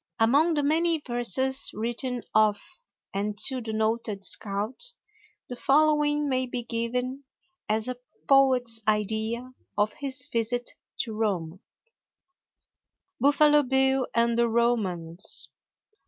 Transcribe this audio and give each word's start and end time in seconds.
]Among 0.19 0.55
the 0.55 0.63
many 0.63 0.97
verses 1.05 1.69
written 1.75 2.23
of 2.33 2.59
and 3.13 3.37
to 3.45 3.61
the 3.61 3.71
noted 3.71 4.23
scout, 4.25 4.95
the 5.47 5.55
following 5.55 6.27
may 6.27 6.47
be 6.47 6.63
given 6.63 7.23
as 7.69 7.87
a 7.87 7.97
poet's 8.27 8.81
idea 8.87 9.53
of 9.77 9.93
his 9.93 10.25
visit 10.25 10.71
to 11.01 11.13
Rome: 11.13 11.59
BUFFALO 13.19 13.61
BILL 13.61 14.07
AND 14.15 14.39
THE 14.39 14.49
ROMANS. 14.49 15.49